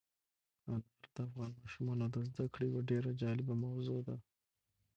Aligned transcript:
انار 0.73 1.05
د 1.15 1.17
افغان 1.27 1.51
ماشومانو 1.63 2.05
د 2.13 2.17
زده 2.29 2.45
کړې 2.53 2.65
یوه 2.69 2.81
ډېره 2.89 3.11
جالبه 3.21 3.53
موضوع 3.65 3.99
ده. 4.07 4.15